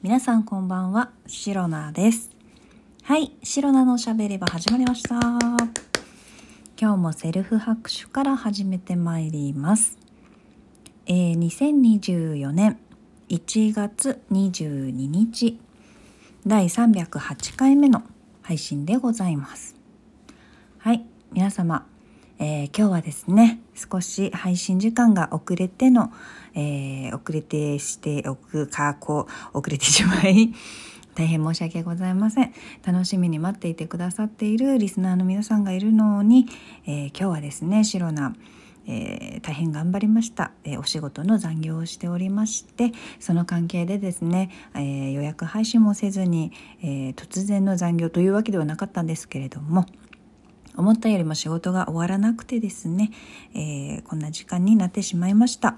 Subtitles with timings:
[0.00, 2.30] 皆さんこんばんは、シロナです。
[3.02, 5.16] はい、シロナのおしゃべり場始まりました。
[6.80, 9.98] 今日もセルフ拍手から始めてまいります。
[11.06, 12.78] えー、2024年
[13.28, 15.58] 1月22日、
[16.46, 18.04] 第308回目の
[18.42, 19.74] 配信でございます。
[20.78, 21.88] はい、皆様、
[22.40, 26.12] えー今日はですね、少し配信時間が遅れての、
[26.54, 30.54] えー遅れてしておくか、こう、遅れてしまい、
[31.16, 32.52] 大変申し訳ございません。
[32.84, 36.46] 楽しみに待っていてくださっているリスナーの皆さんがいるのに、
[36.86, 38.36] えー今日はですね、シロナ、
[38.86, 46.52] えー大変頑張りました、えーお仕事の残業をしておりましてその関係でですね、えー予約配信もせずに、
[46.84, 49.86] え突然の残業というわけではなかったんですけれども
[50.78, 53.10] 思ったよりも仕事が終わらなくてですね、
[53.54, 55.76] えーこんな時間になってしまいました。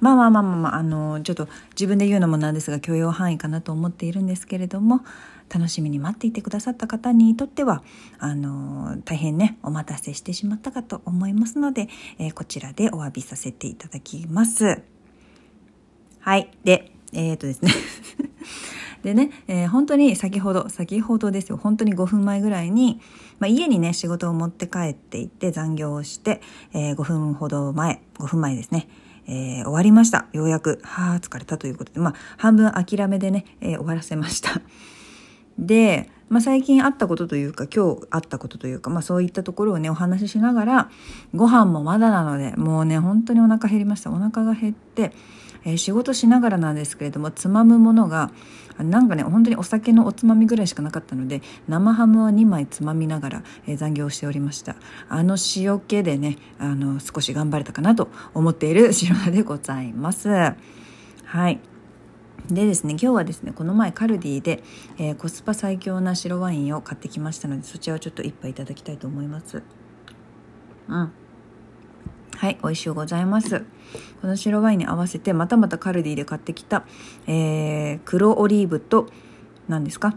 [0.00, 5.02] まあまあまあまあまあ、あの、ちょっと自分で言うのもなんですが許容範囲かなと思っているんですけれども、
[5.52, 7.82] 楽しみに待っていてくださった方にとっては、
[8.18, 14.82] あの、大変ね、お待たせしてしまったかと思いますので、えこちらでお詫びさせていただきます。
[16.20, 16.50] はい。
[16.64, 17.72] で、えっ、とですね。
[19.02, 23.00] でね、えー本当に先ほど、先ほどですよ、本当に5分前ぐらいに、
[23.38, 26.40] まあ、家にね、仕事を持って帰っていって残業をして、
[26.72, 28.88] えー5分ほど前、5分前ですね、
[29.26, 30.26] えー終わりました。
[30.32, 34.60] ようやく、はあ、疲れたということで、まあ、半分諦めでね、えー終わらせました。
[35.58, 40.90] で、まあ、最近あったことというか今日あったことというか、まあ、そういったところをねお話ししながら
[41.34, 45.12] ご飯もまだなのでもうね本当にお腹減りましたお腹が減って、
[45.64, 48.32] えー仕事しながらなんですけれどもつまむものが
[48.82, 54.76] なんかね本当にお酒のおつまみぐらいしかなかったので生ハムを2枚つまみながら、えー残業しておりました。
[55.08, 60.28] あの塩気でねあの少し頑張れたかなと思っている 白菜でございます。
[60.28, 61.60] はい。
[62.50, 64.62] でですね今日はですねこの前カルディで、
[64.98, 69.62] えーコスパ最強な白ワインを買ってきましたのでそちらをちょっと一杯いただきたいと思います。
[70.88, 71.12] うん。
[72.42, 73.60] はい美味しゅうございます。
[74.20, 76.84] この白ワインに合わせてまたまたカルディで買ってきた、
[77.28, 79.06] えー黒オリーブと
[79.68, 80.16] 何ですか？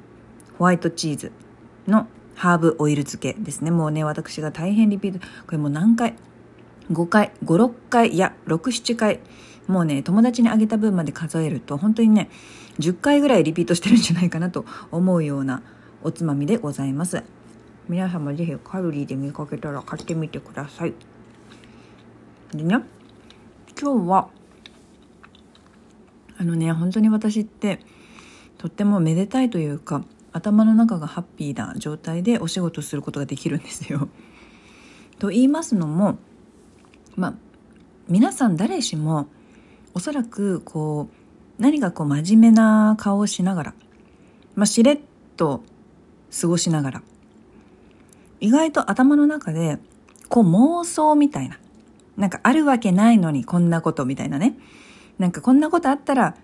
[0.58, 1.32] ホワイトチーズ
[1.88, 3.70] のハーブオイル漬けですね。
[3.70, 5.20] もうね私が大変リピート。
[5.20, 6.16] これもう何回
[6.92, 9.20] ？5回56回いや67回。
[9.68, 12.32] もうね友達にあげた分まで数えると本当にね
[12.80, 15.62] 10回ぐらいリピートしてるんじゃないかなと思うような
[16.02, 17.22] おつまみでございます。
[17.88, 20.96] 皆様ぜひカロリーで見かけたら買ってみてください。
[22.58, 22.80] でね
[23.80, 24.30] 今日は
[26.38, 27.80] あのね本当に私って
[28.58, 34.10] とってもめでたいというか頭の中がハッピーな状態でお仕事することができるんですよ。
[35.20, 36.18] と言いますのも
[37.16, 37.34] まあ
[38.10, 39.28] 皆さん誰しも
[39.94, 41.10] おそらくこ
[41.58, 43.74] う何かこう真面目な顔をしながら、
[44.56, 45.00] まあ、しれっ
[45.38, 45.64] と
[46.42, 47.04] 過ごしながら
[48.42, 49.80] 意外と頭の中で
[50.28, 51.58] こう妄想みたいな
[52.18, 54.58] なんかあるわけないのにこんなことみたいなね。
[55.18, 56.36] なんかこんなことあったら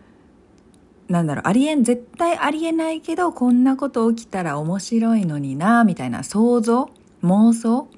[1.08, 6.90] なんだろうありえん絶対ありえないけどこんなこと起きたら面白いのになみたいな想像
[7.24, 7.90] 妄想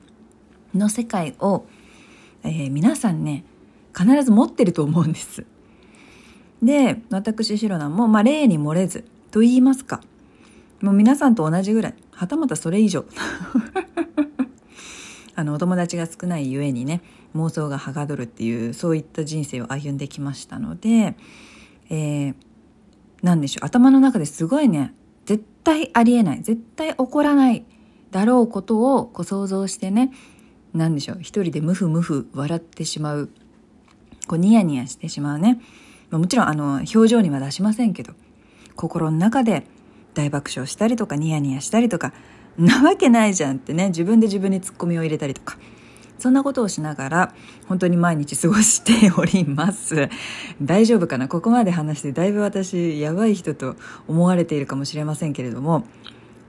[0.73, 1.65] の世界を、
[2.43, 3.45] えー皆さんね
[3.95, 5.45] 必ず持ってると思うんです。
[6.63, 10.01] で私シロナも、まあ、例に漏れずと言いますか。
[10.81, 13.05] もう皆さんと同じぐらいはたまたそれ以上。
[15.35, 17.01] あのお友達が少ないゆえにね
[17.35, 21.15] 妄想がはがどるっていうそういった人生を歩んできましたので、
[21.89, 22.35] えー
[23.23, 24.93] なんでしょう頭の中ですごいね
[25.25, 27.65] 絶対ありえない絶対起こらない
[28.11, 30.11] だろうことをこう想像してね
[30.73, 33.29] なんでしょう一人でムフムフ笑ってしまう
[34.27, 35.59] こうニヤニヤしてしまうね。
[36.11, 38.13] もちろんあの表情には出しませんけど
[38.75, 39.65] 心の中で
[40.13, 42.13] 大爆笑したりとかニヤニヤしたりとか
[42.57, 45.57] なわけないじゃんってね自分で自分にツッコミを入れたりとか。
[46.19, 47.35] そんなことをしながら
[47.67, 50.09] 本当に毎日過ごしております。
[50.61, 51.27] 大丈夫かな？
[51.27, 53.75] ここまで話してだいぶ私やばい人と
[54.07, 55.85] 思われているかもしれませんけれども。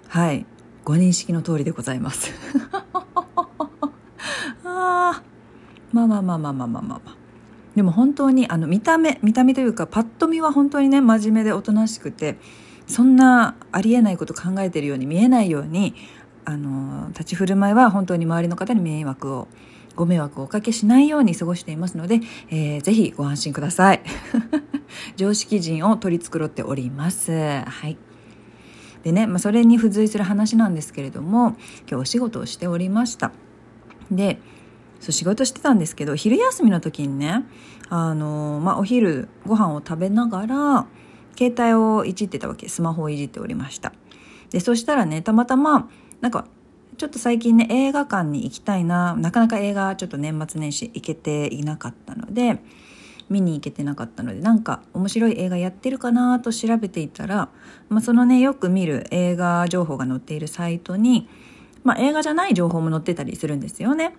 [0.07, 0.47] はい。
[0.85, 2.31] ご認識の通りでございます。
[4.63, 5.23] あ
[5.93, 7.17] まあまあまあまあまあまあまあ、まあ。
[7.75, 12.39] でも本当にあの見た目見た目というかパッと見は本当にね真面目でおとなしくて。
[12.87, 15.95] そんなありえないこと考えてるように見えないように
[16.45, 19.49] あの立ち振る舞いは本当に周りの方に迷惑を
[19.97, 22.21] ご迷惑をおかけしないように過ごしていますので、
[22.51, 24.03] えーぜひご安心ください。
[25.17, 27.33] 常識人を取り繕っております。
[27.33, 27.97] はい。
[29.05, 33.33] でね、まあ、それに付随する話なんですけれども今日お仕事をしておりました。
[34.11, 34.41] で
[35.01, 37.45] そう仕事してたんですけど昼休みの時にね
[37.91, 40.87] あの、まあ、お昼ご飯を食べながら
[41.37, 43.93] 携帯をいじってたわけスマホをいじっておりました
[44.51, 45.89] でそしたらねたまたま
[46.21, 46.47] なんか
[46.97, 52.61] ちょっと最近ね映画館に行きたいななかなか映画ちょっと年末年始行けていなかったので
[53.29, 57.49] 見に行けてなかったのでなんか面白い映画やってるかなと調べていたら、
[57.89, 61.29] まあ、そのねよく見る映画情報が載っているサイトに、
[61.83, 64.15] まあ、映画じゃない情報も載ってたりするんですよね。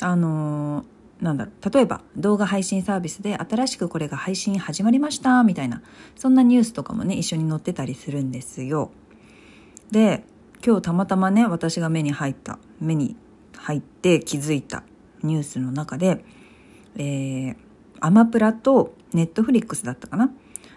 [0.00, 5.82] あのーなんだろう例えば動画配信サービスで新しくこれが配信始まりましたみたいな
[6.16, 8.90] そんなニュースとかもね一緒に載ってたりするんですよ。
[9.90, 10.24] で
[10.64, 13.16] 今日たまたまね私が目に入った目に
[13.56, 14.82] 入って気づいた
[15.22, 16.24] ニュースの中で、
[16.96, 17.56] えー、
[18.00, 20.30] アマプラとネットフリックスだったかな？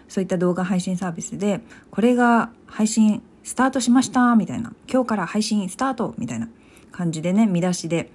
[0.08, 6.48] そういった動画配信サービスでこれが配信スタートしましたみたいな今日から配信スタートみたいな
[6.92, 8.10] 感じでね見出しで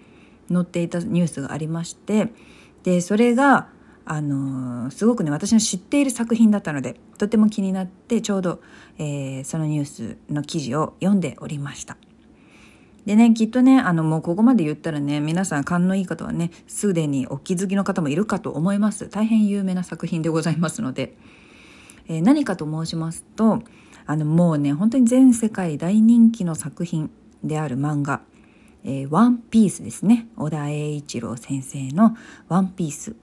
[0.53, 2.31] 載っていたニュースがありまして
[2.83, 3.69] でそれが
[4.11, 8.59] あの、すごくね私の知っている作品だったのでとても気になってちょうど、
[8.97, 11.95] えー、そのニュースの記事を読んでおりました。
[13.05, 19.09] でね、きっとね、あの、もうここまで言ったらね、皆さん勘のいい方はね、すでにお気づきの方もいるかと思います。
[19.09, 21.15] 大変有名な作品でございますので。
[22.07, 23.61] えー、何かと申しますと、
[24.05, 27.11] あの、もうね、本当に全世界大人気の作品
[27.43, 28.21] である漫画、
[28.83, 30.27] えー、ワンピースですね。
[30.37, 32.15] 小田栄一郎先生の
[32.47, 33.15] ワンピース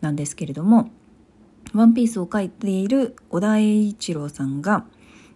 [0.00, 0.90] なんですけれども、
[1.72, 4.84] ワンピースを書いている小田栄一郎さんが、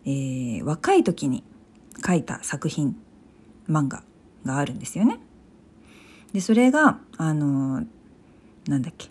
[0.04, 1.44] えー、若い時に
[2.04, 2.96] 書いた作品
[3.68, 4.02] 漫画
[4.44, 5.20] があるんですよね。
[6.32, 7.84] でそれがあの
[8.66, 9.08] なんだっけ？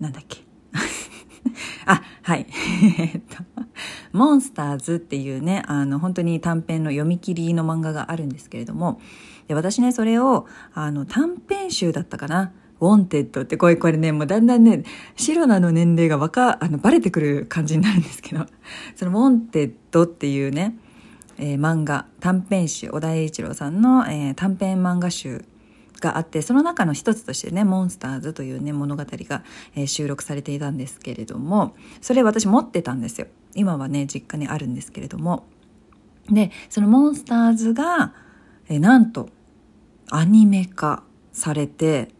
[0.00, 0.38] なんだっけ？
[1.86, 2.46] あはい
[4.18, 9.00] モンスターズっていうねあの本当に短編の読み切りの漫画があるんですけれども
[9.46, 12.52] で私ねそれをあの短編集だったかな？
[12.80, 14.84] ウォンテッドってこれこれねもうだんだんね
[15.16, 18.46] シロナの年齢がわかあのバレてくる感じになるんですけど
[18.94, 20.76] そのウォンテッドっていうね
[21.40, 25.44] えー、漫画短編集尾田栄一郎さんの、えー、短編漫画集
[26.00, 29.44] があってその中の一つとしてね「モンスターズ」というね物語が、
[29.76, 33.28] えー、収録されていたんですけれどもそれ私持ってたんですよ。
[33.54, 35.46] 今はね実家にあるんですけれども
[36.30, 38.14] でその「モンスターズが」
[38.70, 39.30] え、なんと
[40.10, 41.02] アニメ化
[41.32, 42.10] されて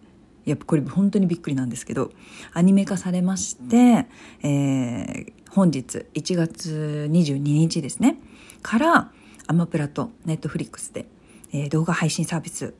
[0.46, 2.10] いやこれ本当にびっくりなんですけど
[2.54, 4.06] アニメ化されまして、
[4.42, 8.18] えー、本日1月22日ですね
[8.62, 9.12] から
[9.46, 11.06] アマプラとネットフリックスで、
[11.52, 12.74] えー、動画配信サービス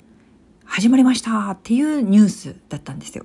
[0.65, 3.25] 始まりましたっていうニュースだったんですよ。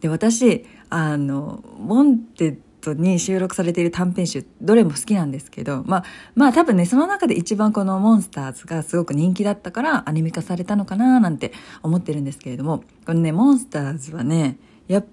[0.00, 2.58] で私あのウォンテッ
[2.94, 6.04] ドに収録されている短編集どれも好きなんですけどまあ
[6.34, 11.52] まあ多分ねその中で一番このモンスターズがすごく人気だったからアニメ化されたのかななんて
[11.82, 15.06] 思ってるんですけれどもこのねモンスターズはねやっ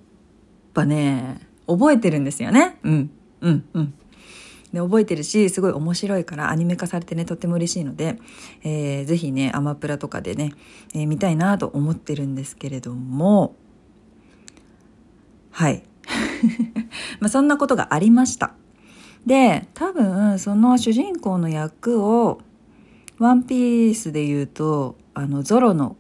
[0.74, 2.78] ぱね覚えてるんですよね。
[2.84, 3.10] うん
[3.42, 3.94] うんうん。
[4.74, 8.20] で覚えてるしすごい面白いからアニメ化されてねとっても嬉しいので、
[8.64, 10.52] えー、ぜひねアマプラとかでね、
[10.94, 13.56] えー、見たいなと思ってるんですけれども
[15.52, 15.84] はい。
[17.20, 18.54] まあそんなことがありました。
[19.26, 22.40] で多分その主人公の役を
[23.18, 25.96] ワンピースで言うとあのゾロの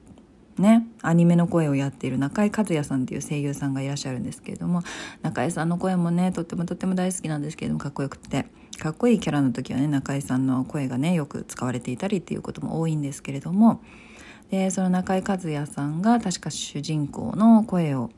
[0.57, 4.83] ね、アニメの声をやっている中井和也さんっていう声優さんがいらっしゃるんですけれども
[5.21, 8.45] 中井さんの声もねとってもとっても大好きなんですけれどもかっこよくて
[8.79, 13.81] かっこいいキャラの時はね中井さんの声がねよく使われていたりっていうことも多いんですけれども
[14.49, 18.09] でその中井和也さんが確か主人公の声を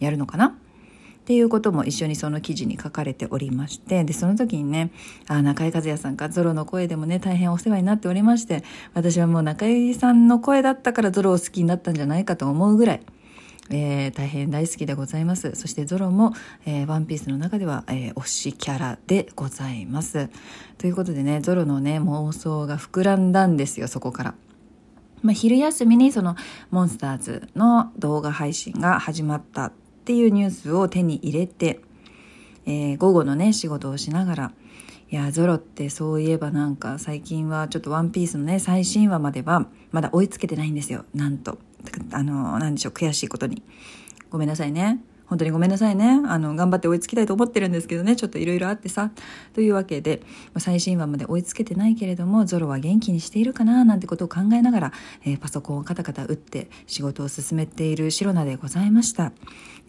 [0.00, 0.58] やるのかな
[1.24, 4.90] っていうことも一緒にその記事に書かれておりましてでその時にね
[5.26, 8.62] あ中井和也さんかゾロの声でもね大変お世話になっておりまして
[8.92, 13.00] 私はもう中井さんの声だったからゾロを好きになったんじゃないかと思うぐらい
[13.70, 15.54] えー、大変大好きでございます。
[15.54, 16.34] そしてゾロも、
[16.66, 20.28] えー、ワンピースの中では、えー、推しキャラでございます。
[20.76, 24.34] ということでね、ゾロのね、妄想が膨らんだんですよ、そこから。
[25.22, 26.36] まあ、昼休みにその
[26.70, 29.72] モンスターズの動画配信が始まった
[30.04, 31.80] っていうニュースを手に入れて、
[32.66, 34.52] えー、午後のね、仕事をしながら、
[35.10, 41.56] いや、ゾロってそういえばなんか最近はちょっとワンピースのね、最新話まではまだ追いつけてないんですよ、なんと。
[42.12, 43.62] あの、何でしょう、悔しいことに。
[44.28, 45.00] ごめんなさいね。
[45.26, 46.20] 本当にごめんなさいね。
[46.26, 49.10] あの、頑張って追いつきたいと思ってるんですけどね、ちょっといろいろあってさ。
[49.54, 50.22] というわけで、
[50.58, 54.92] 最新話まで追いつけてないけれども、ゾロは元気にしているかな、なんてことを考えながら、
[55.24, 59.32] えー、パソコンをカタカタ打って仕事を進めているシロナでございました。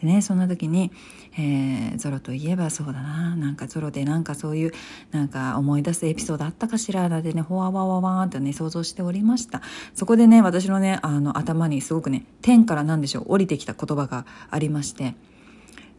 [0.02, 0.92] でね、そんな時に、
[1.38, 4.74] えー、ゾロといえばそうだな、なんかゾロでなんかそういう、
[5.12, 9.62] なんか思い出すエピソードあったかしら、なんてね、ほわわわわーってね、想像しておりました。
[9.94, 15.16] そこでね、私のね、あの、頭にすごくね、天から何でしょう、降りてきた言葉がありまして、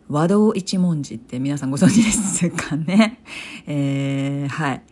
[0.09, 3.21] 和道一文字って皆さんご存知ですかね。
[3.67, 4.83] えー、はい。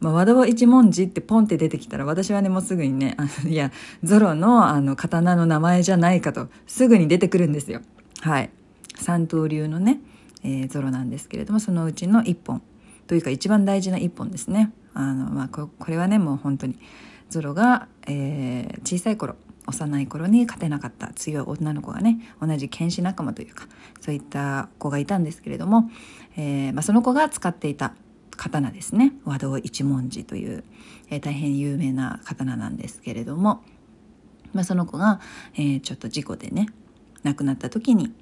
[0.00, 3.70] まあ、和道一文字ってポンって出てきたら私はねもうすぐにねあのいや
[4.02, 7.82] ゾロのあの刀の名前じゃないかとすぐに出てくるんですよ
[8.22, 8.50] はい
[8.94, 10.00] 三刀流のね、
[10.42, 12.62] えー、ゾロなんですけれどもそのうちの一本
[13.08, 16.78] というか一番大事な一本ですねあの、まあ、これはねもう本当に
[17.28, 19.36] ゾロが、えー、小さい頃
[19.66, 23.66] 幼い頃に勝てなかった強い女の子がね同じ剣士仲間というか
[24.00, 25.90] そういった子がいたんですけれども、
[26.36, 27.94] えーまあ、その子が使っていた
[28.36, 30.64] 刀ですね和道一文字という、
[31.10, 33.62] えー、大変有名な刀なんですけれども、
[34.54, 35.20] まあ、その子が、
[35.54, 36.68] えー、ちょっと事故でね
[37.22, 38.12] 亡くなった時に、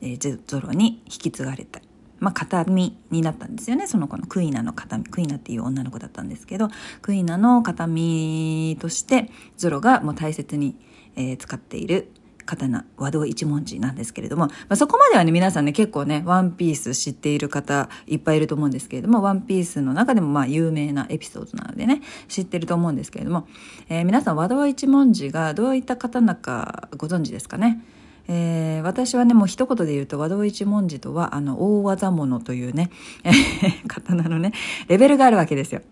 [0.00, 1.80] えー、ゾロに引き継がれた。
[2.18, 3.86] まあ、形見になったんですよね。
[3.86, 6.68] その子のクイナの形見クイナっていう女の子だったんですけど
[7.02, 10.76] クイナの形見としてゾロがもう大切に、
[11.16, 12.10] えー、使っている
[12.46, 23.48] 刀和道一文字なんですけれども、まあ、そこまではね皆さんね結構ねワンピース知っている方いっぱいいると思うんですけれどもワンピースの中でもまあ有名なエピソードなのでね知ってると思うんですけれども、
[23.88, 27.82] えー、皆さん和道一文字がどういった刀かご存知ですかね？
[28.28, 32.90] えー、私はねもう一言で言うと和道一文字とはあの大技物というね
[33.88, 34.52] 刀のね
[34.88, 35.82] レベルがあるわけですよ。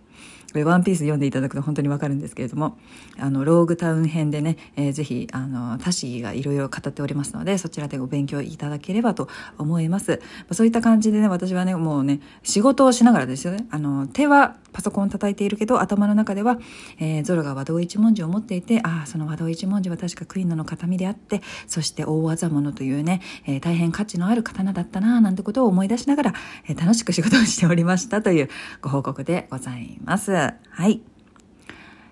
[0.55, 2.79] これワンピース読んでいただくと本当にわかるんですけれども、
[3.19, 10.21] あの、ローグタウン編でね、えー、ぜひ、あの、他氏がいろいろ語っておりますので、そちらでご勉強いただければと思います。
[10.53, 16.61] そういった感じでね、私はね、もうね、仕事をしながらですよね、あの、手はパソコン叩いているけど、頭の中では、
[17.01, 26.35] えー、ゾロが和道一文字を持っていて、ああ、その和道一文字は確かクイーンの形見であって、そして大技物というね、えー、大変価値のある刀だったな、なんてことを思い出しながら、
[26.69, 28.49] えー、楽しく仕事をしておりましたという
[28.83, 30.44] ご報告でございます。
[30.71, 31.03] はい。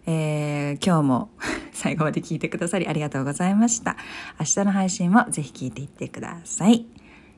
[0.06, 1.30] えー、今日も
[1.72, 3.96] 最後まで聞いてくださりありがとうございました。
[4.38, 6.86] 明日の配信もぜひ聞いていってください。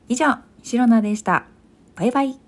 [0.07, 1.45] 以上、シロナでした。
[1.95, 2.44] バイバイ。